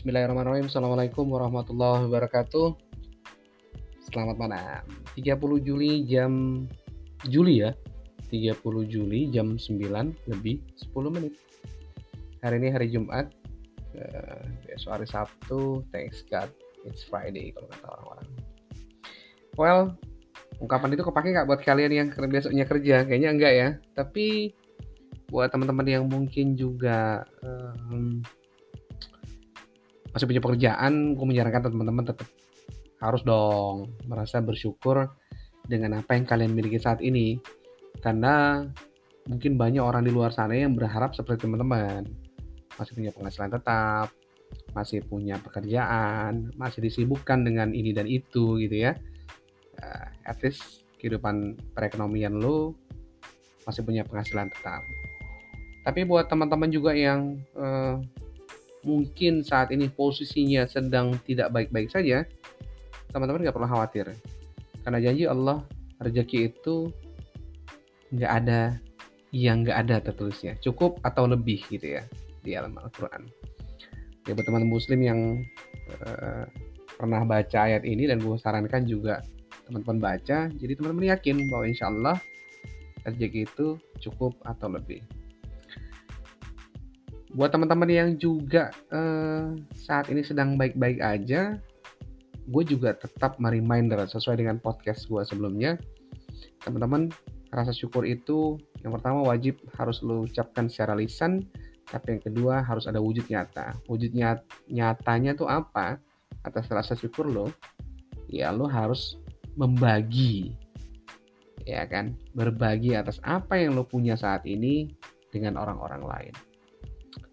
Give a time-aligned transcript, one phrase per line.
[0.00, 0.64] Bismillahirrahmanirrahim.
[0.64, 2.72] Assalamualaikum warahmatullahi wabarakatuh.
[4.08, 4.80] Selamat malam.
[5.12, 6.64] 30 Juli jam
[7.28, 7.76] Juli ya.
[8.32, 8.56] 30
[8.88, 9.68] Juli jam 9
[10.24, 11.36] lebih 10 menit.
[12.40, 13.28] Hari ini hari Jumat.
[13.92, 15.84] Uh, besok hari Sabtu.
[15.92, 16.48] Thanks God.
[16.88, 18.28] It's Friday kalau kata orang-orang.
[19.60, 19.80] Well,
[20.64, 23.04] ungkapan itu kepake nggak buat kalian yang besoknya kerja?
[23.04, 23.68] Kayaknya enggak ya.
[23.92, 24.56] Tapi
[25.28, 28.24] buat teman-teman yang mungkin juga um,
[30.10, 32.28] masih punya pekerjaan, gue menyarankan teman-teman tetap
[33.00, 35.08] harus dong merasa bersyukur
[35.64, 37.40] dengan apa yang kalian miliki saat ini.
[38.00, 38.64] Karena
[39.28, 42.06] mungkin banyak orang di luar sana yang berharap seperti teman-teman.
[42.76, 44.08] Masih punya penghasilan tetap,
[44.72, 48.92] masih punya pekerjaan, masih disibukkan dengan ini dan itu gitu ya.
[49.80, 52.76] Uh, at least kehidupan perekonomian lo
[53.64, 54.82] masih punya penghasilan tetap.
[55.80, 57.96] Tapi buat teman-teman juga yang uh,
[58.82, 62.24] mungkin saat ini posisinya sedang tidak baik-baik saja,
[63.12, 64.06] teman-teman nggak perlu khawatir.
[64.80, 65.60] Karena janji Allah,
[66.00, 66.88] rezeki itu
[68.16, 68.80] nggak ada
[69.30, 70.56] yang nggak ada tertulisnya.
[70.58, 72.02] Cukup atau lebih gitu ya
[72.40, 73.28] di alam Al-Quran.
[74.28, 75.20] Ya buat teman muslim yang
[76.04, 76.44] uh,
[76.96, 79.24] pernah baca ayat ini dan gue sarankan juga
[79.68, 80.48] teman-teman baca.
[80.50, 82.16] Jadi teman-teman yakin bahwa insya Allah
[83.04, 85.00] rezeki itu cukup atau lebih
[87.30, 91.54] buat teman-teman yang juga uh, saat ini sedang baik-baik aja,
[92.50, 95.78] gue juga tetap mereminder sesuai dengan podcast gue sebelumnya.
[96.66, 97.14] Teman-teman,
[97.54, 101.46] rasa syukur itu yang pertama wajib harus lo ucapkan secara lisan,
[101.86, 103.78] tapi yang kedua harus ada wujud nyata.
[103.86, 106.02] Wujud nyat nyatanya tuh apa?
[106.42, 107.46] Atas rasa syukur lo,
[108.26, 109.20] ya lo harus
[109.54, 110.58] membagi,
[111.62, 112.18] ya kan?
[112.34, 114.90] Berbagi atas apa yang lo punya saat ini
[115.30, 116.34] dengan orang-orang lain.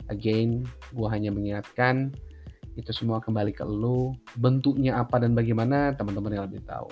[0.07, 0.63] Again,
[0.95, 2.15] gue hanya mengingatkan
[2.77, 4.13] itu semua kembali ke lu.
[4.37, 6.87] Bentuknya apa dan bagaimana teman-teman yang lebih tahu.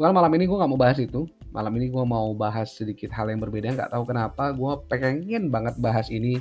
[0.00, 1.28] Well, malam ini gue nggak mau bahas itu.
[1.52, 3.76] Malam ini gue mau bahas sedikit hal yang berbeda.
[3.76, 6.40] Nggak tahu kenapa gue pengen banget bahas ini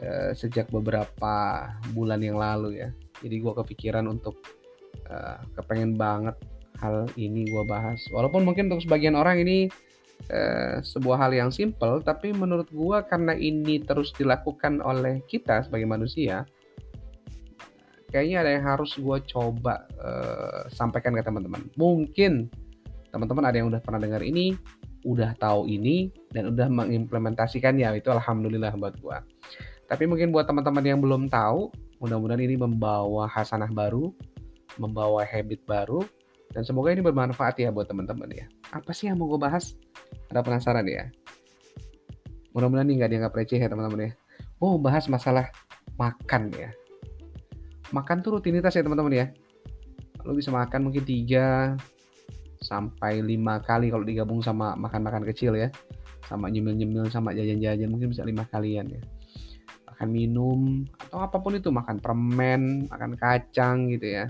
[0.00, 2.88] uh, sejak beberapa bulan yang lalu ya.
[3.18, 4.38] Jadi gue kepikiran untuk
[5.10, 6.38] uh, kepengen banget
[6.78, 7.98] hal ini gue bahas.
[8.14, 9.66] Walaupun mungkin untuk sebagian orang ini
[10.26, 15.86] eh, sebuah hal yang simple, tapi menurut gua karena ini terus dilakukan oleh kita sebagai
[15.86, 16.42] manusia,
[18.10, 21.62] kayaknya ada yang harus gua coba eh, sampaikan ke teman-teman.
[21.78, 22.50] Mungkin
[23.14, 24.58] teman-teman ada yang udah pernah dengar ini,
[25.06, 28.02] udah tahu ini, dan udah mengimplementasikannya.
[28.02, 29.22] Itu alhamdulillah buat gua.
[29.88, 31.72] Tapi mungkin buat teman-teman yang belum tahu,
[32.04, 34.12] mudah-mudahan ini membawa hasanah baru,
[34.76, 36.04] membawa habit baru,
[36.52, 38.46] dan semoga ini bermanfaat ya buat teman-teman ya.
[38.72, 39.80] Apa sih yang mau gue bahas?
[40.28, 41.08] Ada penasaran ya?
[42.52, 44.12] Mudah-mudahan ini nggak dianggap receh ya teman-teman ya.
[44.58, 45.48] Oh bahas masalah
[45.96, 46.70] makan ya.
[47.94, 49.26] Makan tuh rutinitas ya teman-teman ya.
[50.26, 51.78] Lo bisa makan mungkin 3
[52.58, 55.72] sampai 5 kali kalau digabung sama makan-makan kecil ya.
[56.26, 59.00] Sama nyemil-nyemil sama jajan-jajan mungkin bisa lima kalian ya.
[59.88, 64.28] Makan minum atau apa pun itu makan permen, makan kacang gitu ya.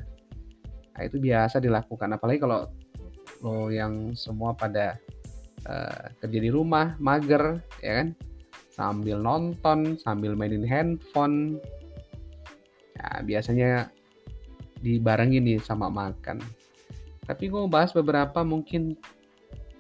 [0.95, 2.71] Nah, itu biasa dilakukan apalagi kalau
[3.43, 4.99] lo yang semua pada
[5.67, 8.09] uh, kerja di rumah mager ya kan?
[8.71, 11.59] Sambil nonton sambil mainin handphone.
[12.95, 13.71] Ya biasanya
[14.85, 16.39] dibarengin nih sama makan.
[17.27, 18.95] Tapi gue mau bahas beberapa mungkin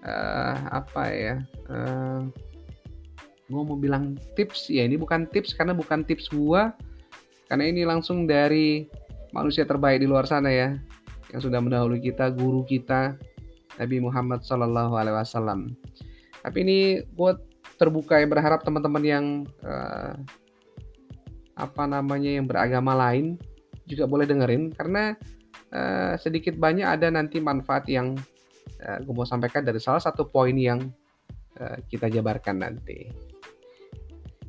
[0.03, 1.37] uh, apa ya
[1.71, 2.27] uh,
[3.47, 4.67] gue mau bilang tips.
[4.71, 6.62] Ya ini bukan tips karena bukan tips gue
[7.49, 8.84] karena ini langsung dari
[9.33, 10.77] manusia terbaik di luar sana ya
[11.33, 13.17] yang sudah mendahului kita guru kita
[13.78, 15.75] Nabi Muhammad Sallallahu Alaihi Wasallam.
[16.43, 17.33] Tapi ini gue
[17.78, 19.25] terbuka ya berharap teman-teman yang
[19.62, 20.19] uh,
[21.59, 23.38] apa namanya yang beragama lain
[23.87, 25.15] juga boleh dengerin karena
[25.75, 28.15] uh, sedikit banyak ada nanti manfaat yang
[28.83, 30.91] uh, gue mau sampaikan dari salah satu poin yang
[31.59, 33.11] uh, kita jabarkan nanti.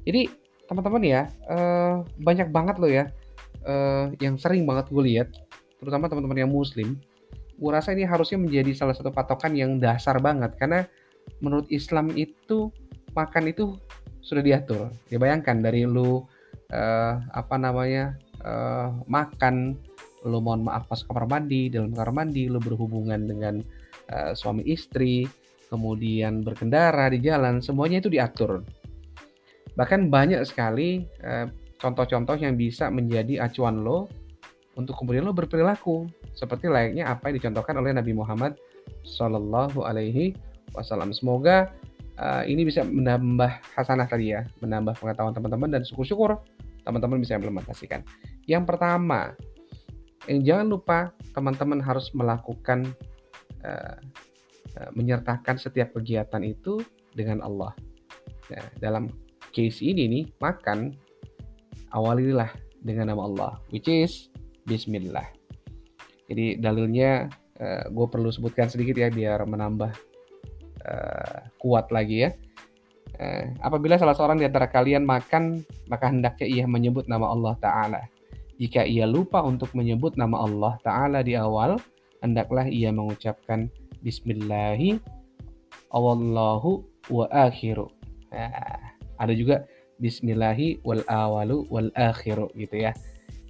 [0.06, 0.30] Jadi
[0.70, 3.10] teman-teman ya uh, banyak banget loh ya
[3.66, 5.30] uh, yang sering banget gue lihat
[5.82, 6.94] terutama teman-teman yang muslim
[7.60, 10.88] gue rasa ini harusnya menjadi salah satu patokan yang dasar banget karena
[11.44, 12.72] menurut Islam itu
[13.12, 13.76] makan itu
[14.24, 14.90] sudah diatur.
[15.12, 16.24] Ya bayangkan dari lu
[16.72, 19.76] uh, apa namanya uh, makan,
[20.24, 23.60] lu mohon maaf pas kamar mandi, dalam kamar mandi, lu berhubungan dengan
[24.16, 25.28] uh, suami istri,
[25.68, 28.64] kemudian berkendara di jalan, semuanya itu diatur.
[29.76, 31.08] Bahkan banyak sekali
[31.80, 34.12] contoh-contoh yang bisa menjadi acuan lo
[34.76, 36.04] untuk kemudian lo berperilaku
[36.40, 38.56] seperti layaknya apa yang dicontohkan oleh Nabi Muhammad
[39.04, 40.32] Shallallahu Alaihi
[40.72, 41.12] Wasallam.
[41.12, 41.68] Semoga
[42.16, 46.40] uh, ini bisa menambah hasanah tadi ya, menambah pengetahuan teman-teman dan syukur-syukur
[46.88, 48.08] teman-teman bisa implementasikan.
[48.48, 49.36] Yang pertama,
[50.32, 51.00] yang jangan lupa
[51.36, 52.88] teman-teman harus melakukan
[53.68, 54.00] uh,
[54.80, 56.80] uh, menyertakan setiap kegiatan itu
[57.12, 57.76] dengan Allah.
[58.48, 59.12] Nah, dalam
[59.52, 60.96] case ini nih, makan
[61.92, 62.50] awalilah
[62.80, 64.32] dengan nama Allah, which is
[64.64, 65.39] Bismillah.
[66.30, 67.26] Jadi dalilnya
[67.58, 69.92] uh, gue perlu sebutkan sedikit ya biar menambah
[70.86, 72.32] uh, kuat lagi ya.
[73.20, 78.02] Uh, apabila salah seorang di antara kalian makan, maka hendaknya ia menyebut nama Allah Ta'ala.
[78.62, 81.82] Jika ia lupa untuk menyebut nama Allah Ta'ala di awal,
[82.22, 83.68] hendaklah ia mengucapkan
[84.00, 85.00] Bismillahi
[85.92, 87.92] awallahu wa akhiru.
[88.32, 88.80] Nah,
[89.20, 89.66] ada juga
[90.00, 92.96] Bismillahi wal awalu wal akhiru gitu ya.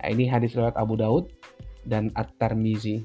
[0.02, 1.30] Nah, ini hadis riwayat Abu Daud
[1.90, 3.02] dan At-Tirmizi.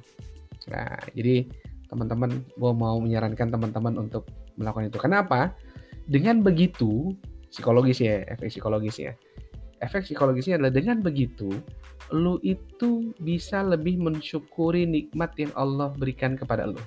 [0.69, 1.49] Nah, jadi
[1.89, 4.29] teman-teman, gue mau menyarankan teman-teman untuk
[4.61, 4.99] melakukan itu.
[5.01, 5.57] Kenapa?
[6.05, 7.17] Dengan begitu,
[7.49, 9.13] psikologis ya, efek psikologis ya.
[9.81, 11.49] Efek psikologisnya adalah dengan begitu,
[12.13, 16.81] lu itu bisa lebih mensyukuri nikmat yang Allah berikan kepada lu.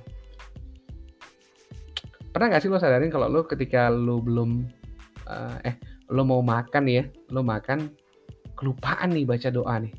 [2.33, 4.61] Pernah gak sih lo sadarin kalau lo ketika lo belum
[5.25, 5.73] uh, eh
[6.13, 7.03] lo mau makan ya
[7.33, 7.91] lo makan
[8.55, 9.93] kelupaan nih baca doa nih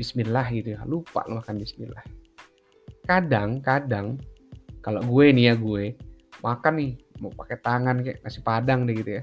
[0.00, 0.80] Bismillah gitu ya.
[0.88, 2.00] Lupa makan Bismillah.
[3.04, 4.16] Kadang kadang
[4.80, 5.92] kalau gue nih ya gue
[6.40, 9.22] makan nih mau pakai tangan kayak nasi padang deh gitu ya.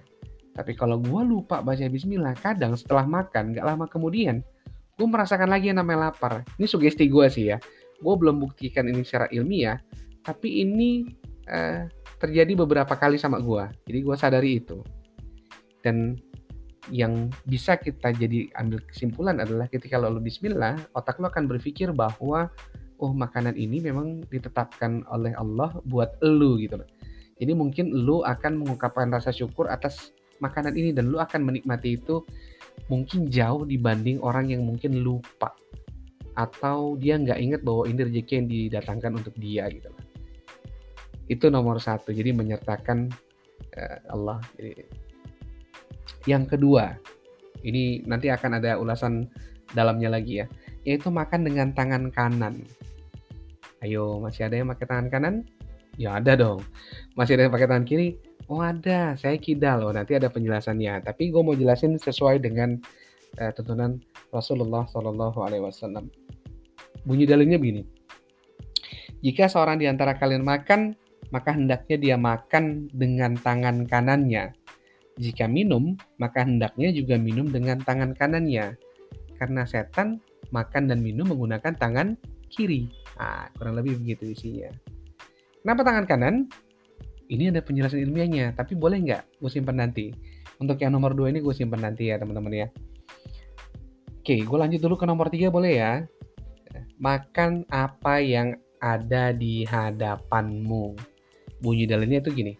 [0.53, 4.45] Tapi kalau gue lupa baca Bismillah kadang setelah makan nggak lama kemudian
[4.94, 6.45] gue merasakan lagi yang namanya lapar.
[6.62, 7.57] Ini sugesti gue sih ya.
[7.97, 9.81] Gue belum buktikan ini secara ilmiah
[10.21, 11.09] tapi ini
[11.50, 11.89] uh,
[12.21, 13.65] terjadi beberapa kali sama gue.
[13.89, 14.77] Jadi gue sadari itu.
[15.81, 16.18] Dan
[16.94, 22.48] yang bisa kita jadi ambil kesimpulan adalah ketika lo bismillah, otak lo akan berpikir bahwa
[22.98, 26.89] oh makanan ini memang ditetapkan oleh Allah buat lo gitu loh.
[27.38, 32.25] Jadi mungkin lo akan mengungkapkan rasa syukur atas makanan ini dan lo akan menikmati itu
[32.89, 35.54] mungkin jauh dibanding orang yang mungkin lupa
[36.38, 40.04] atau dia nggak ingat bahwa ini rezeki yang didatangkan untuk dia gitu loh.
[41.28, 42.13] Itu nomor satu.
[42.13, 43.10] Jadi menyertakan
[43.75, 44.39] uh, Allah.
[44.56, 45.06] Jadi
[46.27, 47.00] yang kedua,
[47.63, 49.31] ini nanti akan ada ulasan
[49.71, 50.45] dalamnya lagi ya,
[50.83, 52.68] yaitu makan dengan tangan kanan.
[53.79, 55.35] Ayo, masih ada yang pakai tangan kanan?
[55.95, 56.62] Ya ada dong.
[57.15, 58.19] Masih ada yang pakai tangan kiri?
[58.51, 59.88] Oh ada, saya kidal.
[59.88, 61.01] Oh nanti ada penjelasannya.
[61.01, 62.77] Tapi gue mau jelasin sesuai dengan
[63.39, 63.97] uh, tuntunan
[64.29, 66.12] Rasulullah Shallallahu Alaihi Wasallam.
[67.07, 67.81] Bunyi dalilnya begini.
[69.25, 70.94] Jika seorang di antara kalian makan,
[71.33, 74.53] maka hendaknya dia makan dengan tangan kanannya
[75.18, 78.78] jika minum, maka hendaknya juga minum dengan tangan kanannya.
[79.38, 80.22] Karena setan
[80.54, 82.18] makan dan minum menggunakan tangan
[82.50, 82.90] kiri.
[83.18, 84.72] Nah, kurang lebih begitu isinya.
[85.62, 86.36] Kenapa tangan kanan?
[87.28, 90.16] Ini ada penjelasan ilmiahnya, tapi boleh nggak gue simpan nanti?
[90.64, 92.68] Untuk yang nomor dua ini gue simpan nanti ya teman-teman ya.
[94.24, 95.94] Oke, gue lanjut dulu ke nomor tiga boleh ya?
[97.04, 100.96] Makan apa yang ada di hadapanmu.
[101.60, 102.54] Bunyi dalilnya itu gini.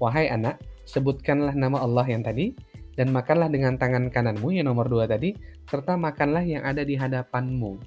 [0.00, 0.58] Wahai anak,
[0.90, 2.50] sebutkanlah nama Allah yang tadi,
[2.98, 5.32] dan makanlah dengan tangan kananmu yang nomor dua tadi,
[5.70, 7.78] serta makanlah yang ada di hadapanmu.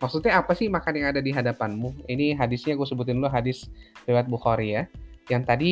[0.00, 2.08] Maksudnya apa sih makan yang ada di hadapanmu?
[2.08, 3.68] Ini hadisnya gue sebutin dulu hadis
[4.08, 4.84] lewat Bukhari ya.
[5.28, 5.70] Yang tadi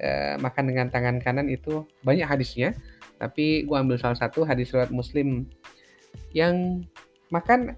[0.00, 2.76] eh, makan dengan tangan kanan itu banyak hadisnya,
[3.20, 5.44] tapi gue ambil salah satu hadis lewat Muslim
[6.32, 6.84] yang
[7.28, 7.76] makan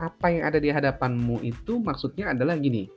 [0.00, 2.88] apa yang ada di hadapanmu itu maksudnya adalah gini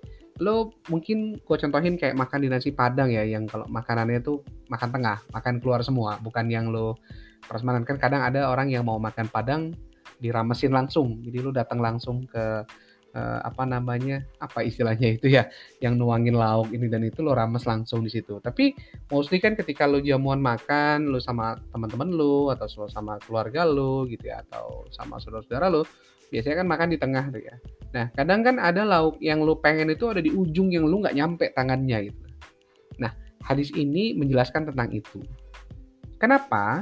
[0.44, 4.92] lo mungkin gue contohin kayak makan di nasi padang ya yang kalau makanannya tuh makan
[4.92, 7.00] tengah makan keluar semua bukan yang lo
[7.48, 9.72] prasmanan kan kadang ada orang yang mau makan padang
[10.24, 11.20] diramesin langsung.
[11.20, 12.64] Jadi lo datang langsung ke
[13.14, 15.52] uh, apa namanya apa istilahnya itu ya
[15.84, 18.40] yang nuangin lauk ini dan itu lo rames langsung di situ.
[18.40, 18.72] Tapi
[19.12, 24.32] mostly kan ketika lo jamuan makan lo sama teman-teman lo atau sama keluarga lo gitu
[24.32, 25.84] ya atau sama saudara-saudara lo
[26.32, 27.56] biasanya kan makan di tengah tuh ya.
[27.94, 31.14] Nah, kadang kan ada lauk yang lu pengen itu ada di ujung yang lu nggak
[31.14, 32.26] nyampe tangannya gitu.
[32.98, 33.14] Nah,
[33.46, 35.22] hadis ini menjelaskan tentang itu.
[36.18, 36.82] Kenapa?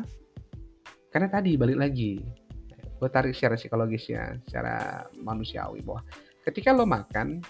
[1.12, 2.24] Karena tadi balik lagi,
[2.72, 6.00] gue tarik secara psikologisnya, secara manusiawi bahwa
[6.48, 7.44] ketika lo makan,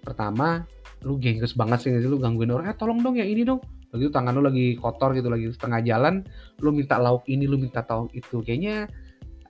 [0.00, 0.64] pertama
[1.04, 3.60] lu gengges banget sih lu gangguin orang, eh tolong dong ya ini dong.
[3.92, 6.24] Begitu tangan lu lagi kotor gitu, lagi setengah jalan,
[6.64, 8.40] lu minta lauk ini, lu minta lauk itu.
[8.40, 8.88] Kayaknya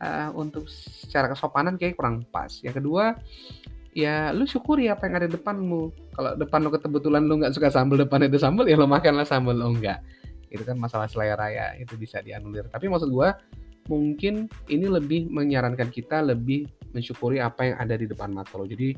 [0.02, 2.50] uh, untuk secara kesopanan kayak kurang pas.
[2.60, 3.14] Yang kedua,
[3.94, 5.94] ya lu syukuri apa yang ada di depanmu.
[6.18, 9.54] Kalau depan lu kebetulan lu nggak suka sambal, depan ada sambal, ya lu makanlah sambal
[9.54, 10.02] lo enggak.
[10.52, 12.68] Itu kan masalah selera ya, itu bisa dianulir.
[12.68, 13.38] Tapi maksud gua
[13.88, 18.68] mungkin ini lebih menyarankan kita lebih mensyukuri apa yang ada di depan mata lo.
[18.68, 18.92] Jadi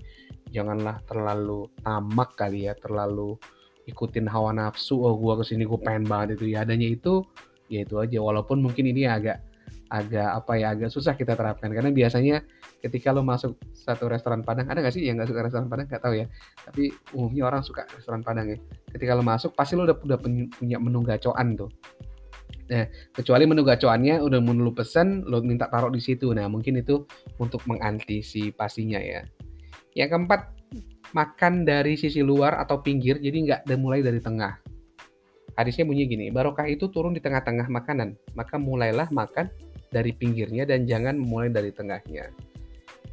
[0.50, 3.38] janganlah terlalu tamak kali ya, terlalu
[3.87, 4.99] ikutin hawa nafsu.
[4.99, 7.23] Oh gua ke sini gue pengen banget itu ya adanya itu
[7.70, 8.18] ya itu aja.
[8.18, 9.53] Walaupun mungkin ini agak
[9.94, 12.42] agak apa ya agak susah kita terapkan karena biasanya
[12.82, 16.02] ketika lo masuk satu restoran Padang ada nggak sih yang nggak suka restoran Padang nggak
[16.02, 16.26] tahu ya
[16.66, 18.58] tapi umumnya orang suka restoran Padang ya
[18.90, 20.18] ketika lo masuk pasti lo udah, udah
[20.58, 21.70] punya menu gacoan tuh
[22.64, 26.32] Nah, kecuali menu gacoannya udah menu lu pesen, lo minta taruh di situ.
[26.32, 27.04] Nah, mungkin itu
[27.36, 29.20] untuk mengantisipasinya ya.
[29.92, 30.40] Yang keempat,
[31.12, 34.64] makan dari sisi luar atau pinggir, jadi nggak mulai dari tengah.
[35.60, 39.46] Hadisnya bunyi gini, barokah itu turun di tengah-tengah makanan, maka mulailah makan
[39.94, 42.34] dari pinggirnya dan jangan mulai dari tengahnya.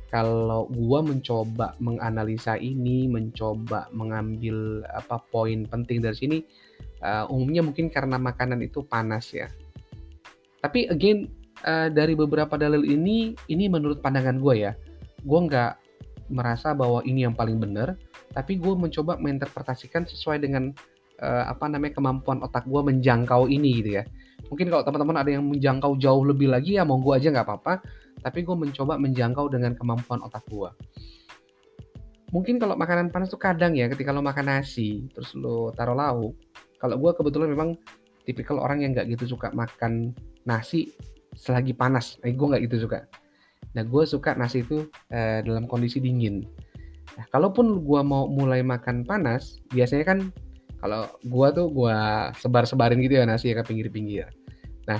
[0.09, 6.37] Kalau gua mencoba menganalisa ini, mencoba mengambil apa poin penting dari sini,
[7.05, 9.47] uh, umumnya mungkin karena makanan itu panas ya.
[10.59, 11.31] Tapi again
[11.63, 14.75] uh, dari beberapa dalil ini, ini menurut pandangan gue ya,
[15.23, 15.73] gue nggak
[16.27, 17.95] merasa bahwa ini yang paling benar,
[18.35, 20.75] tapi gue mencoba menginterpretasikan sesuai dengan
[21.23, 24.03] uh, apa namanya kemampuan otak gue menjangkau ini gitu ya
[24.51, 27.73] mungkin kalau teman-teman ada yang menjangkau jauh lebih lagi ya gue aja nggak apa-apa.
[28.21, 30.69] Tapi gue mencoba menjangkau dengan kemampuan otak gue
[32.31, 36.33] mungkin kalau makanan panas tuh kadang ya ketika lo makan nasi terus lo taruh lauk
[36.79, 37.69] kalau gue kebetulan memang
[38.25, 40.17] tipikal orang yang nggak gitu suka makan
[40.49, 40.89] nasi
[41.37, 42.17] selagi panas.
[42.25, 43.05] Eh, gue nggak gitu suka.
[43.77, 46.41] Nah gue suka nasi itu eh, dalam kondisi dingin.
[47.17, 50.19] Nah kalaupun gue mau mulai makan panas biasanya kan
[50.81, 54.33] kalau gua tuh gua sebar-sebarin gitu ya nasi ya ke pinggir-pinggir.
[54.91, 54.99] Nah,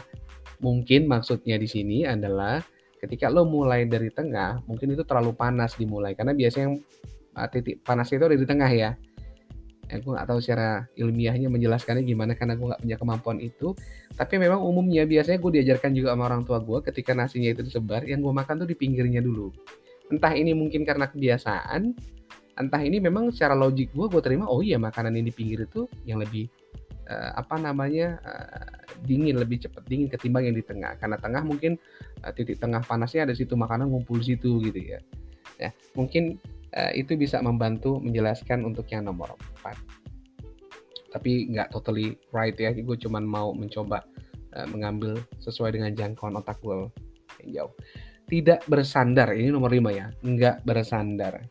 [0.64, 2.64] mungkin maksudnya di sini adalah
[3.02, 6.78] ketika lo mulai dari tengah, mungkin itu terlalu panas dimulai karena biasanya yang
[7.36, 8.92] uh, titik panasnya itu ada di tengah ya.
[9.92, 13.76] Ya, gue nggak tahu secara ilmiahnya menjelaskannya gimana karena gue nggak punya kemampuan itu.
[14.16, 18.08] Tapi memang umumnya biasanya gue diajarkan juga sama orang tua gue ketika nasinya itu disebar,
[18.08, 19.52] yang gue makan tuh di pinggirnya dulu.
[20.08, 21.92] Entah ini mungkin karena kebiasaan,
[22.56, 25.90] entah ini memang secara logik gue gue terima oh iya makanan ini di pinggir itu
[26.08, 26.48] yang lebih
[27.10, 30.98] uh, apa namanya uh, dingin lebih cepat dingin ketimbang yang di tengah.
[30.98, 31.78] Karena tengah mungkin
[32.24, 35.00] uh, titik tengah panasnya ada situ makanan ngumpul situ gitu ya.
[35.62, 36.42] Ya mungkin
[36.74, 40.02] uh, itu bisa membantu menjelaskan untuk yang nomor 4
[41.12, 44.00] tapi nggak totally right ya gue cuman mau mencoba
[44.56, 46.88] uh, mengambil sesuai dengan jangkauan otak gue
[47.44, 47.74] yang jauh.
[48.32, 51.44] Tidak bersandar ini nomor 5 ya nggak bersandar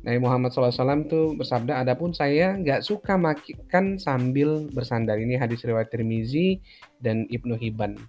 [0.00, 5.20] Nabi Muhammad SAW tuh bersabda, adapun saya nggak suka makan sambil bersandar.
[5.20, 6.56] Ini hadis riwayat Tirmizi
[7.04, 8.00] dan Ibnu Hibban.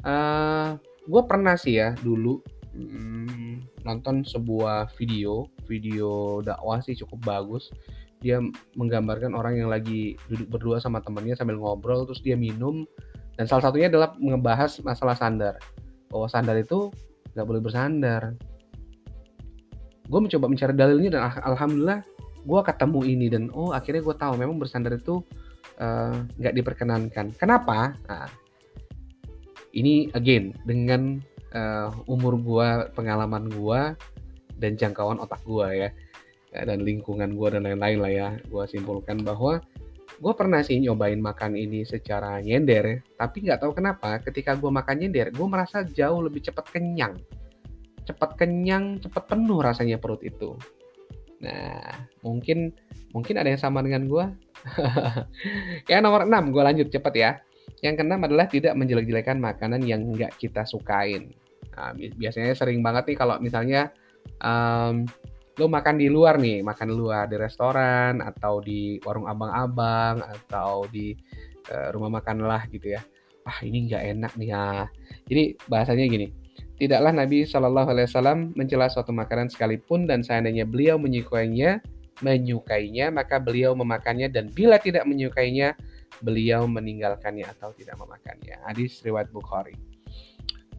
[0.00, 0.68] Uh, eh,
[1.04, 2.40] gue pernah sih ya dulu
[2.72, 7.68] hmm, nonton sebuah video, video dakwah sih cukup bagus.
[8.24, 8.40] Dia
[8.76, 12.88] menggambarkan orang yang lagi duduk berdua sama temannya sambil ngobrol, terus dia minum.
[13.36, 15.60] Dan salah satunya adalah ngebahas masalah sandar.
[16.08, 16.88] Bahwa sandar itu
[17.36, 18.36] nggak boleh bersandar
[20.10, 22.02] gue mencoba mencari dalilnya dan alhamdulillah
[22.42, 25.22] gue ketemu ini dan oh akhirnya gue tahu memang bersandar itu
[25.78, 27.36] eh, nggak uh, diperkenankan.
[27.38, 27.94] Kenapa?
[28.10, 28.26] Nah,
[29.70, 31.22] ini again dengan
[31.54, 33.80] uh, umur gue pengalaman gue
[34.58, 35.90] dan jangkauan otak gue ya
[36.50, 39.62] dan lingkungan gue dan lain-lain lah ya gue simpulkan bahwa
[40.20, 45.06] gue pernah sih nyobain makan ini secara nyender tapi nggak tahu kenapa ketika gue makan
[45.06, 47.14] nyender gue merasa jauh lebih cepat kenyang
[48.10, 50.58] cepat kenyang, cepat penuh rasanya perut itu.
[51.40, 52.74] Nah, mungkin
[53.14, 54.24] mungkin ada yang sama dengan gue.
[55.90, 57.30] yang nomor 6, gue lanjut cepat ya.
[57.80, 61.32] Yang keenam adalah tidak menjelek-jelekan makanan yang nggak kita sukain.
[61.72, 63.88] Nah, biasanya sering banget nih kalau misalnya
[64.42, 65.08] um,
[65.56, 70.84] lo makan di luar nih, makan di luar di restoran atau di warung abang-abang atau
[70.88, 71.16] di
[71.72, 73.00] uh, rumah makan lah gitu ya.
[73.48, 74.84] Ah ini nggak enak nih ya.
[75.24, 76.26] Jadi bahasanya gini,
[76.80, 81.84] Tidaklah Nabi Shallallahu Alaihi Wasallam mencela suatu makanan sekalipun dan seandainya beliau menyukainya,
[82.24, 85.76] menyukainya maka beliau memakannya dan bila tidak menyukainya
[86.24, 88.56] beliau meninggalkannya atau tidak memakannya.
[88.64, 89.76] Hadis riwayat Bukhari.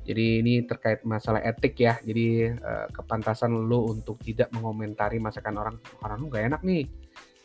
[0.02, 2.02] Jadi ini terkait masalah etik ya.
[2.02, 6.90] Jadi eh, kepantasan lo untuk tidak mengomentari masakan orang orang lu gak enak nih.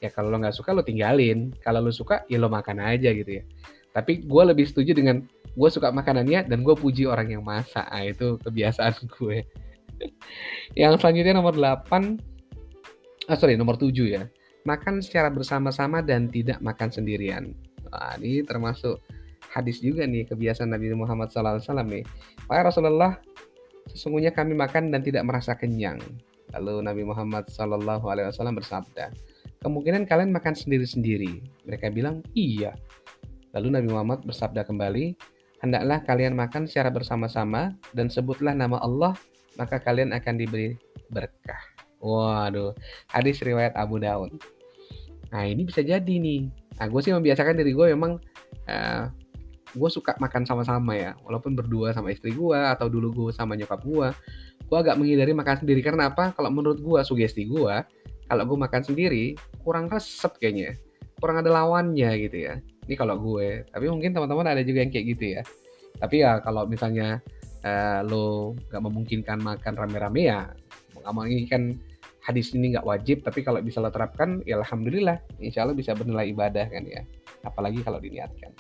[0.00, 1.52] Ya kalau lo nggak suka lo tinggalin.
[1.60, 3.44] Kalau lo suka ya lo makan aja gitu ya.
[3.92, 5.24] Tapi gue lebih setuju dengan
[5.56, 7.88] gue suka makanannya dan gue puji orang yang masak.
[7.88, 9.48] Nah, itu kebiasaan gue.
[10.76, 11.88] Yang selanjutnya nomor 8
[13.26, 14.28] ah sorry nomor 7 ya.
[14.68, 17.56] Makan secara bersama-sama dan tidak makan sendirian.
[17.88, 19.00] Nah, ini termasuk
[19.48, 22.04] hadis juga nih kebiasaan Nabi Muhammad SAW nih.
[22.50, 23.16] Wahai Rasulullah
[23.88, 26.02] sesungguhnya kami makan dan tidak merasa kenyang.
[26.52, 29.14] Lalu Nabi Muhammad SAW bersabda
[29.64, 31.42] kemungkinan kalian makan sendiri-sendiri.
[31.64, 32.74] Mereka bilang iya.
[33.56, 35.16] Lalu Nabi Muhammad bersabda kembali,
[35.66, 39.12] hendaklah kalian makan secara bersama-sama dan sebutlah nama Allah,
[39.58, 40.78] maka kalian akan diberi
[41.10, 41.60] berkah.
[41.98, 42.76] Waduh,
[43.10, 44.38] hadis riwayat Abu Daud.
[45.34, 46.48] Nah ini bisa jadi nih.
[46.78, 48.20] Nah gue sih membiasakan diri gue memang
[48.68, 49.04] uh,
[49.76, 53.84] gue suka makan sama-sama ya walaupun berdua sama istri gue atau dulu gue sama nyokap
[53.84, 54.08] gue
[54.66, 57.74] gue agak menghindari makan sendiri karena apa kalau menurut gue sugesti gue
[58.26, 60.74] kalau gue makan sendiri kurang resep kayaknya
[61.20, 62.54] kurang ada lawannya gitu ya
[62.86, 65.42] ini kalau gue tapi mungkin teman-teman ada juga yang kayak gitu ya
[65.98, 67.20] tapi ya kalau misalnya
[67.66, 70.50] uh, lo nggak memungkinkan makan rame-rame ya
[71.06, 71.78] menginginkan
[72.22, 76.34] hadis ini nggak wajib tapi kalau bisa lo terapkan ya alhamdulillah insya Allah bisa bernilai
[76.34, 77.02] ibadah kan ya
[77.46, 78.50] apalagi kalau diniatkan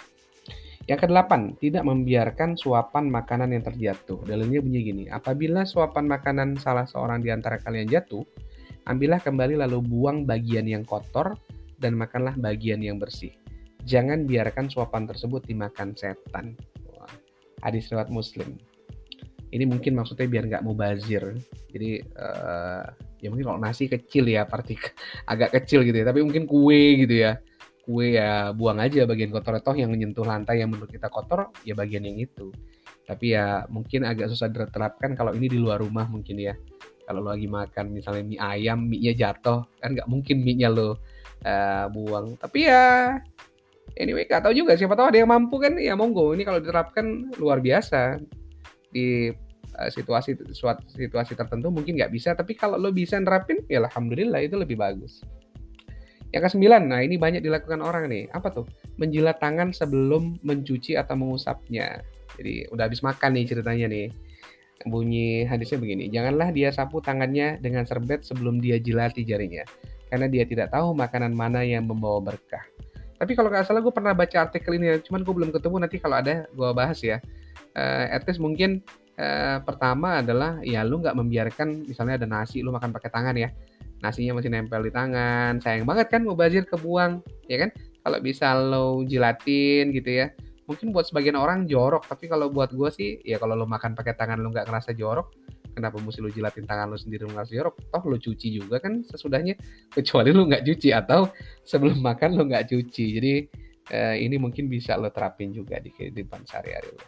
[0.86, 4.22] yang kedelapan, tidak membiarkan suapan makanan yang terjatuh.
[4.22, 8.22] Dalilnya bunyi gini, apabila suapan makanan salah seorang di antara kalian jatuh,
[8.86, 11.34] ambillah kembali lalu buang bagian yang kotor
[11.82, 13.34] dan makanlah bagian yang bersih.
[13.86, 16.58] Jangan biarkan suapan tersebut dimakan setan.
[16.90, 17.10] Wah,
[17.62, 18.58] hadis riwayat Muslim.
[19.54, 21.38] Ini mungkin maksudnya biar nggak mubazir.
[21.70, 22.82] Jadi uh,
[23.22, 24.92] ya mungkin kalau nasi kecil ya, partik
[25.32, 26.06] agak kecil gitu ya.
[26.10, 27.38] Tapi mungkin kue gitu ya
[27.86, 31.78] kue ya buang aja bagian kotor toh yang menyentuh lantai yang menurut kita kotor ya
[31.78, 32.50] bagian yang itu
[33.06, 36.58] tapi ya mungkin agak susah diterapkan kalau ini di luar rumah mungkin ya
[37.06, 40.68] kalau lo lagi makan misalnya mie ayam mie nya jatuh kan nggak mungkin mie nya
[40.74, 40.98] lo
[41.46, 43.22] uh, buang tapi ya
[43.96, 47.32] anyway gak tahu juga siapa tahu ada yang mampu kan ya monggo ini kalau diterapkan
[47.40, 48.20] luar biasa
[48.92, 49.32] di
[49.76, 54.40] uh, situasi suatu situasi tertentu mungkin nggak bisa tapi kalau lo bisa nerapin ya alhamdulillah
[54.44, 55.20] itu lebih bagus
[56.34, 58.26] yang kesembilan, nah ini banyak dilakukan orang nih.
[58.34, 58.66] Apa tuh?
[58.98, 62.02] Menjilat tangan sebelum mencuci atau mengusapnya.
[62.36, 64.06] Jadi udah habis makan nih ceritanya nih.
[64.86, 69.64] Bunyi hadisnya begini, janganlah dia sapu tangannya dengan serbet sebelum dia jilati jarinya.
[70.12, 72.62] Karena dia tidak tahu makanan mana yang membawa berkah.
[73.16, 76.16] Tapi kalau nggak salah gue pernah baca artikel ini, cuman gue belum ketemu nanti kalau
[76.20, 77.18] ada gue bahas ya.
[77.76, 78.80] Uh, at least mungkin
[79.20, 83.48] uh, pertama adalah ya lu nggak membiarkan misalnya ada nasi lu makan pakai tangan ya.
[84.04, 85.60] Nasinya masih nempel di tangan.
[85.64, 87.70] Sayang banget kan mau bazir kebuang ya kan?
[88.04, 90.32] Kalau bisa lo jilatin gitu ya.
[90.68, 94.18] Mungkin buat sebagian orang jorok tapi kalau buat gue sih ya kalau lo makan pakai
[94.18, 95.32] tangan lo nggak ngerasa jorok
[95.76, 99.54] kenapa mesti lo jilatin tangan lo sendiri ngerasa jorok toh lo cuci juga kan sesudahnya
[99.92, 101.28] kecuali lo nggak cuci atau
[101.60, 103.32] sebelum makan lo nggak cuci jadi
[103.92, 107.04] eh, ini mungkin bisa lo terapin juga di kehidupan sehari-hari lo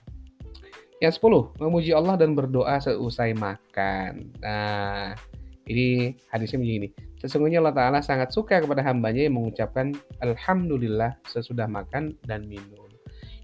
[1.01, 5.17] yang 10 memuji Allah dan berdoa seusai makan nah
[5.69, 6.89] ini hadisnya begini.
[7.21, 9.93] Sesungguhnya Allah Ta'ala sangat suka kepada hambanya yang mengucapkan
[10.25, 12.89] Alhamdulillah sesudah makan dan minum.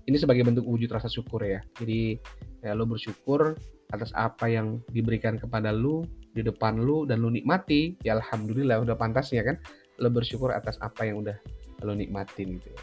[0.08, 1.60] Ini sebagai bentuk wujud rasa syukur ya.
[1.76, 2.16] Jadi
[2.64, 3.56] ya, lo bersyukur
[3.92, 7.98] atas apa yang diberikan kepada lu di depan lu dan lu nikmati.
[8.06, 9.56] Ya Alhamdulillah udah pantasnya kan.
[10.00, 11.36] Lo bersyukur atas apa yang udah
[11.84, 12.80] lo nikmatin gitu ya.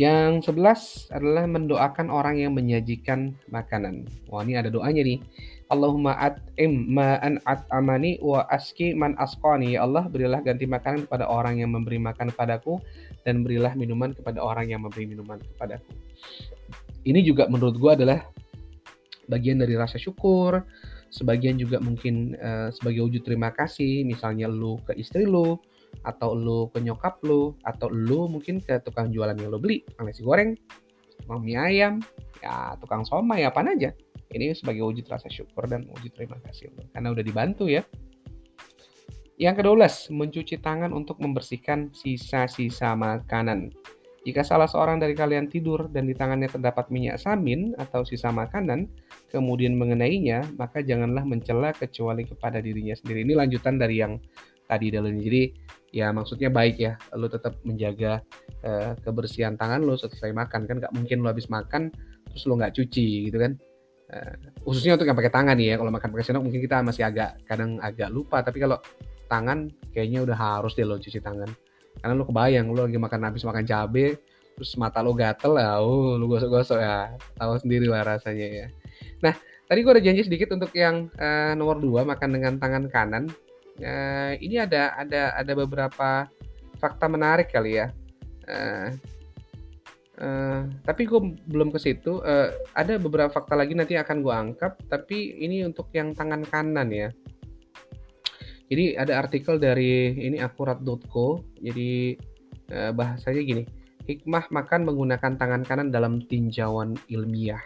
[0.00, 4.08] Yang sebelas adalah mendoakan orang yang menyajikan makanan.
[4.32, 5.20] Wah ini ada doanya nih.
[5.68, 9.76] Allahumma at'im ma'an at'amani wa aski man asqani.
[9.76, 12.80] Ya Allah, berilah ganti makanan kepada orang yang memberi makan kepadaku
[13.28, 15.92] dan berilah minuman kepada orang yang memberi minuman kepadaku.
[17.04, 18.24] Ini juga menurut gua adalah
[19.30, 20.66] bagian dari rasa syukur,
[21.14, 25.54] sebagian juga mungkin uh, sebagai wujud terima kasih, misalnya lu ke istri lu,
[26.02, 30.26] atau lu ke nyokap lu, atau lu mungkin ke tukang jualan yang lu beli, nasi
[30.26, 30.58] goreng,
[31.22, 32.02] tukang mie ayam,
[32.42, 33.94] ya tukang somai, apa aja
[34.30, 36.86] ini sebagai wujud rasa syukur dan wujud terima kasih Allah.
[36.94, 37.82] Karena udah dibantu ya.
[39.40, 43.72] Yang kedua, mencuci tangan untuk membersihkan sisa-sisa makanan.
[44.20, 48.84] Jika salah seorang dari kalian tidur dan di tangannya terdapat minyak samin atau sisa makanan,
[49.32, 53.24] kemudian mengenainya, maka janganlah mencela kecuali kepada dirinya sendiri.
[53.24, 54.20] Ini lanjutan dari yang
[54.68, 55.50] tadi dalam jadi
[55.90, 58.20] ya maksudnya baik ya, lo tetap menjaga
[58.60, 60.68] uh, kebersihan tangan lo setelah makan.
[60.68, 61.88] Kan nggak mungkin lo habis makan
[62.28, 63.56] terus lo nggak cuci gitu kan?
[64.12, 64.36] Uh,
[64.68, 65.80] khususnya untuk yang pakai tangan ya.
[65.80, 68.44] Kalau makan pakai sendok mungkin kita masih agak kadang agak lupa.
[68.44, 68.76] Tapi kalau
[69.32, 71.48] tangan kayaknya udah harus deh lo cuci tangan
[71.98, 74.22] karena lo kebayang lo lagi makan habis makan cabe
[74.54, 78.66] terus mata lo gatel ya oh lo gosok-gosok ya tahu sendiri lah rasanya ya
[79.18, 79.34] nah
[79.66, 83.24] tadi gue udah janji sedikit untuk yang uh, nomor dua makan dengan tangan kanan
[83.82, 86.30] uh, ini ada ada ada beberapa
[86.78, 87.90] fakta menarik kali ya
[88.46, 88.92] uh,
[90.20, 92.20] Uh, tapi gue belum ke situ.
[92.20, 96.92] Uh, ada beberapa fakta lagi nanti akan gue angkat, tapi ini untuk yang tangan kanan
[96.92, 97.08] ya.
[98.70, 101.42] Jadi ada artikel dari ini akurat.co.
[101.58, 102.14] Jadi
[102.70, 103.62] uh, bahasanya gini,
[104.06, 107.60] hikmah makan menggunakan tangan kanan dalam tinjauan ilmiah.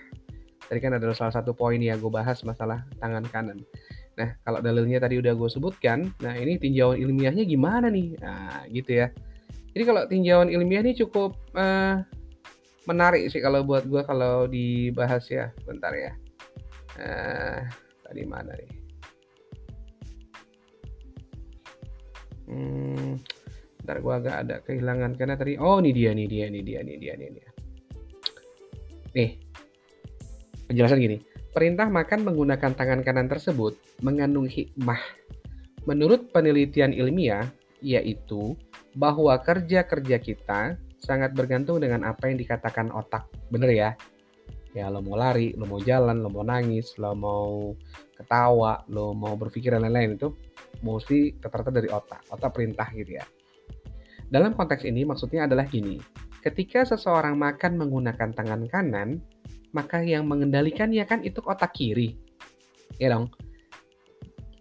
[0.64, 3.60] Tadi kan ada salah satu poin ya gue bahas masalah tangan kanan.
[4.16, 8.16] Nah kalau dalilnya tadi udah gue sebutkan, nah ini tinjauan ilmiahnya gimana nih?
[8.24, 9.12] Nah gitu ya.
[9.76, 12.00] Jadi kalau tinjauan ilmiah ini cukup uh,
[12.88, 16.12] menarik sih kalau buat gue kalau dibahas ya bentar ya
[17.00, 17.60] uh,
[18.04, 18.83] tadi mana nih
[22.48, 23.10] hmm,
[23.80, 26.96] bentar gue agak ada kehilangan karena tadi oh ini dia nih dia nih dia nih
[26.96, 27.48] dia nih dia
[29.14, 29.38] Nih,
[30.66, 31.22] penjelasan gini.
[31.54, 34.98] Perintah makan menggunakan tangan kanan tersebut mengandung hikmah.
[35.86, 37.46] Menurut penelitian ilmiah,
[37.78, 38.58] yaitu
[38.98, 43.30] bahwa kerja-kerja kita sangat bergantung dengan apa yang dikatakan otak.
[43.54, 43.90] Bener ya?
[44.74, 47.70] Ya, lo mau lari, lo mau jalan, lo mau nangis, lo mau
[48.18, 50.34] ketawa, lo mau berpikir dan lain-lain itu
[50.82, 53.24] mesti rata dari otak, otak perintah gitu ya.
[54.32, 56.00] Dalam konteks ini maksudnya adalah gini,
[56.40, 59.20] ketika seseorang makan menggunakan tangan kanan,
[59.74, 62.16] maka yang mengendalikannya kan itu otak kiri.
[62.96, 63.30] Ya dong.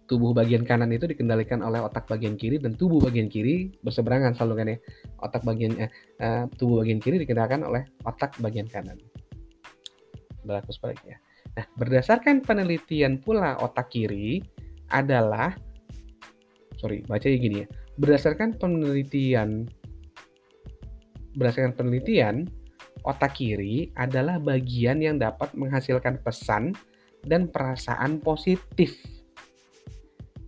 [0.04, 4.54] Tubuh bagian kanan itu dikendalikan oleh otak bagian kiri dan tubuh bagian kiri berseberangan selalu
[4.60, 4.78] kan ya.
[5.24, 9.00] Otak bagian eh, uh, tubuh bagian kiri dikendalikan oleh otak bagian kanan.
[10.44, 11.16] Berlaku sebaliknya.
[11.54, 14.44] Nah, berdasarkan penelitian pula otak kiri
[14.92, 15.56] adalah
[16.84, 17.66] sorry, bacanya gini ya
[17.96, 19.64] berdasarkan penelitian
[21.34, 22.44] berdasarkan penelitian
[23.04, 26.72] otak kiri adalah bagian yang dapat menghasilkan pesan
[27.24, 28.96] dan perasaan positif.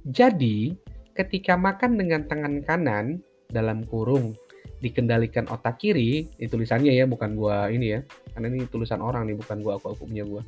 [0.07, 0.77] Jadi,
[1.13, 3.21] ketika makan dengan tangan kanan
[3.51, 4.37] dalam kurung
[4.81, 8.01] dikendalikan otak kiri, ini tulisannya ya, bukan gua ini ya.
[8.37, 10.45] Karena ini tulisan orang nih, bukan gua aku aku punya gua.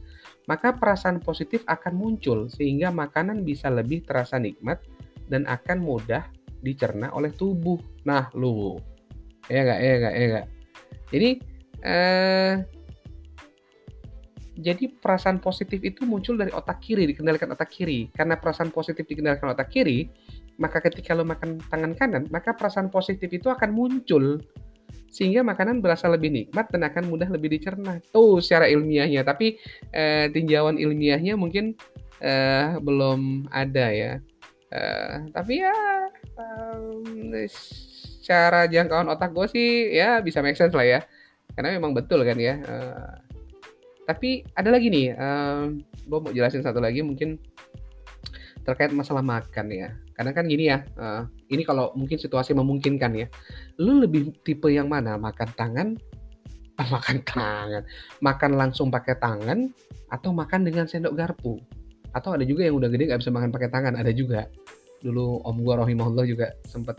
[0.47, 4.81] Maka perasaan positif akan muncul sehingga makanan bisa lebih terasa nikmat
[5.29, 6.27] dan akan mudah
[6.65, 7.79] dicerna oleh tubuh.
[8.05, 8.77] Nah, lu.
[9.49, 10.47] Ya enggak, ya enggak, ya enggak.
[11.09, 11.31] Jadi
[11.79, 12.55] eh
[14.59, 18.11] jadi perasaan positif itu muncul dari otak kiri, dikendalikan otak kiri.
[18.11, 20.11] Karena perasaan positif dikendalikan otak kiri,
[20.59, 24.43] maka ketika lo makan tangan kanan, maka perasaan positif itu akan muncul
[25.09, 28.03] sehingga makanan berasa lebih nikmat dan akan mudah lebih dicerna.
[28.11, 29.57] Tuh secara ilmiahnya, tapi
[29.95, 31.79] eh, tinjauan ilmiahnya mungkin
[32.19, 34.13] eh, belum ada ya.
[34.69, 35.73] Eh, tapi ya
[36.37, 41.01] um, secara jangkauan otak gue sih ya bisa make sense lah ya.
[41.57, 43.17] Karena memang betul kan ya uh,
[44.05, 47.41] tapi ada lagi nih um, gue mau jelasin satu lagi mungkin
[48.69, 49.97] terkait masalah makan ya.
[50.13, 53.27] Karena kan gini ya uh, ini kalau mungkin situasi memungkinkan ya
[53.81, 55.17] lu lebih tipe yang mana?
[55.17, 55.89] Makan tangan?
[56.95, 57.83] Makan tangan.
[58.21, 59.73] Makan langsung pakai tangan
[60.13, 61.57] atau makan dengan sendok garpu
[62.13, 63.95] atau ada juga yang udah gede nggak bisa makan pakai tangan.
[63.97, 64.49] Ada juga.
[64.99, 66.99] Dulu om gua rohimahullah juga sempet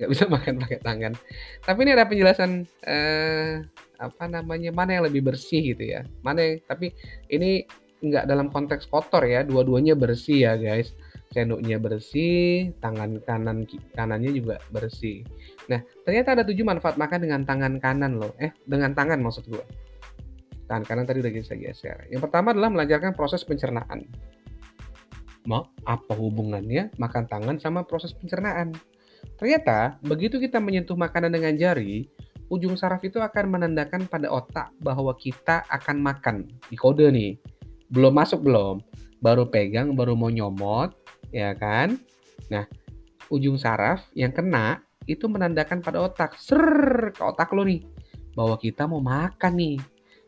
[0.00, 1.12] nggak bisa makan pakai tangan.
[1.60, 3.60] Tapi ini ada penjelasan eh,
[4.00, 6.00] apa namanya mana yang lebih bersih gitu ya.
[6.24, 6.96] Mana yang tapi
[7.28, 7.68] ini
[8.00, 9.44] nggak dalam konteks kotor ya.
[9.44, 10.96] Dua-duanya bersih ya guys.
[11.30, 13.62] Sendoknya bersih tangan kanan
[13.94, 15.22] kanannya juga bersih.
[15.70, 18.34] Nah ternyata ada tujuh manfaat makan dengan tangan kanan loh.
[18.40, 19.62] Eh dengan tangan maksud gua.
[20.66, 22.08] Tangan kanan tadi udah bisa geser.
[22.10, 24.10] Yang pertama adalah melancarkan proses pencernaan
[25.48, 28.76] mau apa hubungannya makan tangan sama proses pencernaan?
[29.36, 32.08] Ternyata, begitu kita menyentuh makanan dengan jari,
[32.50, 36.36] ujung saraf itu akan menandakan pada otak bahwa kita akan makan.
[36.68, 37.38] Di kode nih.
[37.88, 38.82] Belum masuk belum?
[39.22, 40.92] Baru pegang, baru mau nyomot,
[41.30, 41.96] ya kan?
[42.50, 42.66] Nah,
[43.30, 46.36] ujung saraf yang kena itu menandakan pada otak.
[46.36, 47.86] Ser ke otak lo nih.
[48.34, 49.78] Bahwa kita mau makan nih.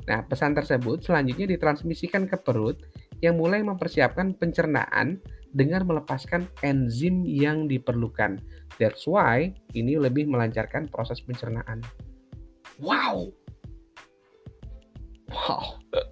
[0.02, 2.82] Nah, pesan tersebut selanjutnya ditransmisikan ke perut
[3.22, 5.22] yang mulai mempersiapkan pencernaan
[5.54, 8.42] dengan melepaskan enzim yang diperlukan.
[8.82, 11.86] That's why ini lebih melancarkan proses pencernaan.
[12.82, 13.30] Wow.
[15.30, 15.78] Wow.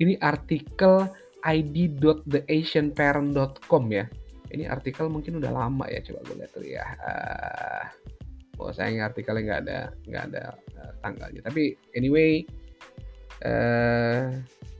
[0.00, 1.12] Ini artikel
[1.44, 4.08] id.theasianparent.com ya.
[4.50, 6.96] Ini artikel mungkin udah lama ya, coba gue lihat dulu ya.
[7.04, 7.84] Uh,
[8.64, 11.44] oh sayang artikelnya nggak ada nggak ada uh, tanggalnya.
[11.44, 12.48] Tapi anyway,
[13.44, 14.32] uh,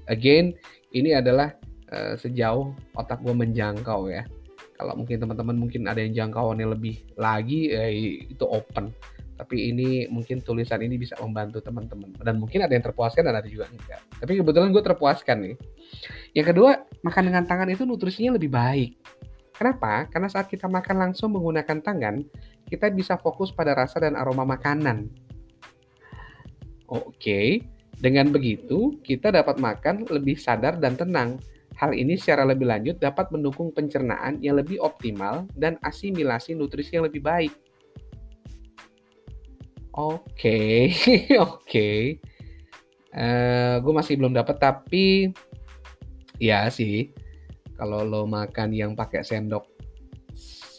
[0.09, 0.57] again
[0.91, 1.55] ini adalah
[1.91, 4.27] uh, sejauh otak gue menjangkau ya.
[4.75, 8.89] Kalau mungkin teman-teman mungkin ada yang jangkauannya lebih lagi eh, itu open.
[9.37, 12.13] Tapi ini mungkin tulisan ini bisa membantu teman-teman.
[12.21, 14.01] Dan mungkin ada yang terpuaskan dan ada juga enggak.
[14.21, 15.57] Tapi kebetulan gue terpuaskan nih.
[16.33, 16.71] Yang kedua
[17.05, 18.97] makan dengan tangan itu nutrisinya lebih baik.
[19.53, 20.09] Kenapa?
[20.09, 22.25] Karena saat kita makan langsung menggunakan tangan
[22.69, 25.13] kita bisa fokus pada rasa dan aroma makanan.
[26.89, 27.69] Oke
[28.01, 31.37] dengan begitu, kita dapat makan lebih sadar dan tenang.
[31.77, 37.05] Hal ini secara lebih lanjut dapat mendukung pencernaan yang lebih optimal dan asimilasi nutrisi yang
[37.05, 37.53] lebih baik.
[39.93, 40.89] Oke,
[41.45, 41.91] oke.
[43.11, 45.35] Eh, gue masih belum dapat tapi
[46.41, 47.11] ya sih
[47.75, 49.67] kalau lo makan yang pakai sendok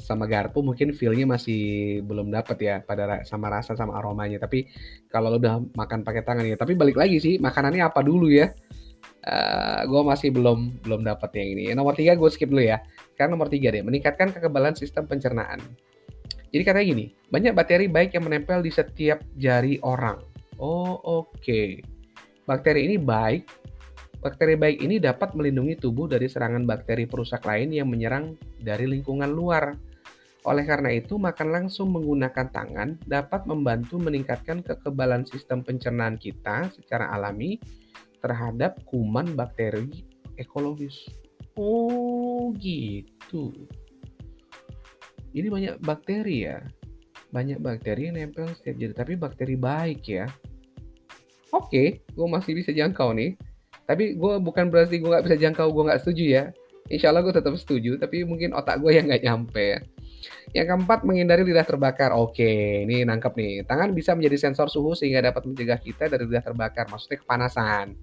[0.02, 4.68] sama garpu mungkin feelnya masih belum dapet ya pada sama rasa sama aromanya tapi
[5.08, 9.32] kalau udah makan pakai tangan ya tapi balik lagi sih makanannya apa dulu ya uh,
[9.32, 12.82] eh, gue masih belum belum dapet yang ini nomor tiga gue skip dulu ya
[13.14, 15.62] sekarang nomor tiga deh meningkatkan kekebalan sistem pencernaan
[16.52, 20.20] jadi katanya gini banyak bakteri baik yang menempel di setiap jari orang
[20.58, 21.86] oh oke okay.
[22.52, 23.48] Bakteri ini baik.
[24.20, 29.32] Bakteri baik ini dapat melindungi tubuh dari serangan bakteri perusak lain yang menyerang dari lingkungan
[29.32, 29.72] luar.
[30.42, 37.14] Oleh karena itu, makan langsung menggunakan tangan dapat membantu meningkatkan kekebalan sistem pencernaan kita secara
[37.14, 37.62] alami
[38.26, 40.02] terhadap kuman bakteri
[40.42, 41.06] ekologis.
[41.54, 43.54] Oh, gitu.
[45.32, 46.66] Ini banyak bakteri ya.
[47.30, 50.26] Banyak bakteri yang nempel setiap jadi, tapi bakteri baik ya.
[51.54, 53.38] Oke, gue masih bisa jangkau nih.
[53.86, 56.44] Tapi gue bukan berarti gue nggak bisa jangkau, gue nggak setuju ya.
[56.90, 59.80] Insya Allah gue tetap setuju, tapi mungkin otak gue yang nggak nyampe ya.
[60.52, 62.12] Yang keempat, menghindari lidah terbakar.
[62.12, 63.64] Oke, ini nangkep nih.
[63.64, 67.96] Tangan bisa menjadi sensor suhu sehingga dapat mencegah kita dari lidah terbakar, maksudnya kepanasan.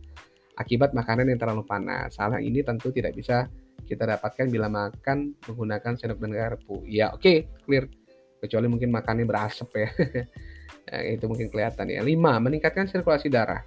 [0.57, 2.17] Akibat makanan yang terlalu panas.
[2.17, 3.47] Hal ini tentu tidak bisa
[3.85, 6.81] kita dapatkan bila makan menggunakan sendok dan garpu.
[6.89, 7.85] Ya, oke, clear.
[8.41, 9.89] Kecuali mungkin makannya berasap ya.
[10.89, 12.01] nah, itu mungkin kelihatan ya.
[12.01, 13.61] Lima, meningkatkan sirkulasi darah.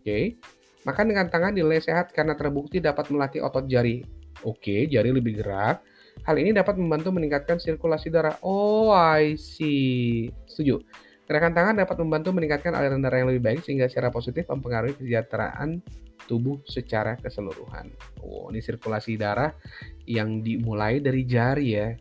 [0.00, 0.36] Oke.
[0.84, 4.04] Makan dengan tangan dinilai sehat karena terbukti dapat melatih otot jari.
[4.44, 5.82] Oke, jari lebih gerak
[6.28, 8.36] Hal ini dapat membantu meningkatkan sirkulasi darah.
[8.44, 10.28] Oh, I see.
[10.44, 10.76] Setuju.
[11.24, 15.80] Gerakan tangan dapat membantu meningkatkan aliran darah yang lebih baik sehingga secara positif mempengaruhi kesejahteraan
[16.28, 17.88] tubuh secara keseluruhan.
[18.20, 19.56] Oh, ini sirkulasi darah
[20.04, 21.96] yang dimulai dari jari ya.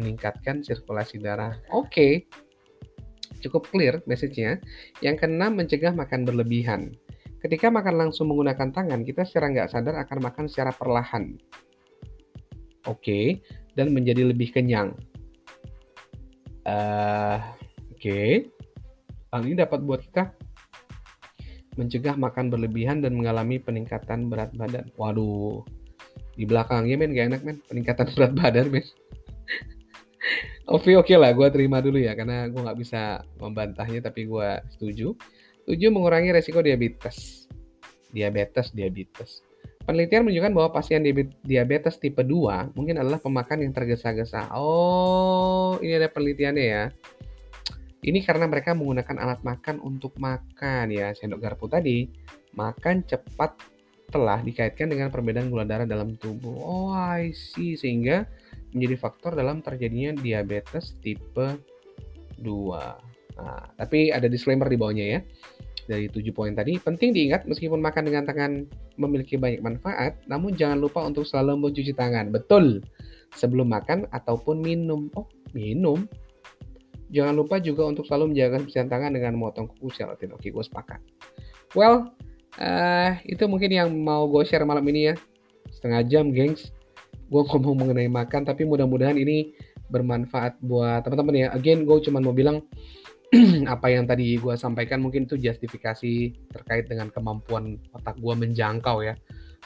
[0.00, 1.60] Meningkatkan sirkulasi darah.
[1.76, 1.92] Oke.
[1.92, 2.12] Okay.
[3.44, 4.64] Cukup clear message-nya.
[5.04, 6.96] Yang keenam, mencegah makan berlebihan.
[7.44, 11.36] Ketika makan langsung menggunakan tangan, kita secara nggak sadar akan makan secara perlahan
[12.86, 13.20] oke
[13.74, 14.94] dan menjadi lebih kenyang.
[16.68, 17.40] Uh,
[17.90, 18.46] oke, okay.
[19.32, 20.30] hal ini dapat buat kita
[21.80, 24.84] mencegah makan berlebihan dan mengalami peningkatan berat badan.
[25.00, 25.64] Waduh,
[26.36, 28.84] di belakangnya men gak enak men, peningkatan berat badan men.
[30.70, 35.18] Oke oke lah, gue terima dulu ya karena gue nggak bisa membantahnya tapi gue setuju.
[35.66, 37.50] Setuju mengurangi resiko diabetes.
[38.14, 39.49] Diabetes, diabetes.
[39.90, 41.02] Penelitian menunjukkan bahwa pasien
[41.42, 44.54] diabetes tipe 2 mungkin adalah pemakan yang tergesa-gesa.
[44.54, 46.94] Oh, ini ada penelitiannya ya.
[47.98, 51.10] Ini karena mereka menggunakan alat makan untuk makan ya.
[51.10, 52.06] Sendok garpu tadi,
[52.54, 53.58] makan cepat
[54.14, 56.54] telah dikaitkan dengan perbedaan gula darah dalam tubuh.
[56.54, 57.74] Oh, I see.
[57.74, 58.30] Sehingga
[58.70, 61.58] menjadi faktor dalam terjadinya diabetes tipe
[62.38, 62.46] 2.
[63.42, 65.20] Nah, tapi ada disclaimer di bawahnya ya
[65.86, 68.66] dari tujuh poin tadi, penting diingat meskipun makan dengan tangan
[68.98, 72.28] memiliki banyak manfaat, namun jangan lupa untuk selalu mencuci tangan.
[72.32, 72.84] Betul.
[73.30, 75.06] Sebelum makan ataupun minum.
[75.14, 76.04] Oh, minum.
[77.10, 80.30] Jangan lupa juga untuk selalu menjaga kebersihan tangan dengan memotong kuku rutin.
[80.34, 81.02] Oke, gue sepakat.
[81.74, 82.14] Well,
[82.58, 85.14] uh, itu mungkin yang mau gue share malam ini ya.
[85.70, 86.70] Setengah jam, gengs.
[87.30, 89.54] Gue ngomong mengenai makan, tapi mudah-mudahan ini
[89.90, 91.48] bermanfaat buat teman-teman ya.
[91.54, 92.62] Again, gue cuma mau bilang,
[93.74, 99.14] apa yang tadi gue sampaikan mungkin itu justifikasi terkait dengan kemampuan otak gue menjangkau ya.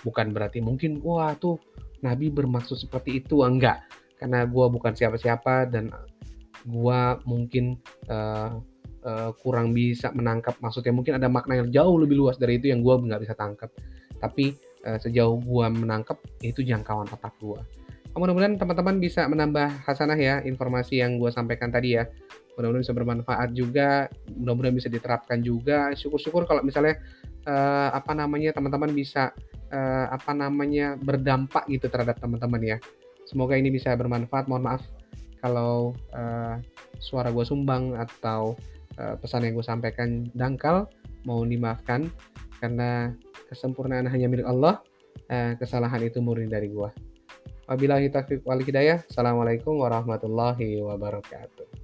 [0.04, 1.56] Bukan berarti mungkin wah tuh
[2.04, 3.40] Nabi bermaksud seperti itu.
[3.40, 3.80] Enggak.
[4.20, 5.88] Karena gue bukan siapa-siapa dan
[6.64, 7.80] gue mungkin
[8.12, 8.60] uh,
[9.04, 12.84] uh, kurang bisa menangkap maksudnya mungkin ada makna yang jauh lebih luas dari itu yang
[12.84, 13.72] gue nggak bisa tangkap.
[14.20, 14.52] Tapi
[14.84, 17.60] uh, sejauh gue menangkap itu jangkauan otak gue
[18.14, 22.06] mudah-mudahan teman-teman bisa menambah hasanah ya informasi yang gue sampaikan tadi ya
[22.54, 25.90] mudah-mudahan bisa bermanfaat juga mudah-mudahan bisa diterapkan juga.
[25.94, 26.98] Syukur-syukur kalau misalnya
[27.46, 29.34] uh, apa namanya teman-teman bisa
[29.74, 32.76] uh, apa namanya berdampak gitu terhadap teman-teman ya.
[33.26, 34.46] Semoga ini bisa bermanfaat.
[34.46, 34.82] Mohon maaf
[35.42, 36.56] kalau uh,
[37.02, 38.56] suara gue sumbang atau
[38.96, 40.86] uh, pesan yang gue sampaikan dangkal.
[41.24, 42.06] Mau dimaafkan
[42.60, 43.12] karena
[43.48, 44.80] kesempurnaan hanya milik Allah
[45.32, 47.14] uh, kesalahan itu murni dari gue
[47.64, 49.00] Wabillahi taufiq wal hidayah.
[49.08, 51.83] Assalamualaikum warahmatullahi wabarakatuh.